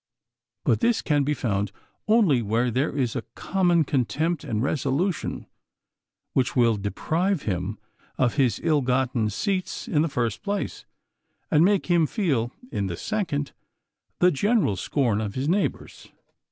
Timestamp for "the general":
14.17-14.75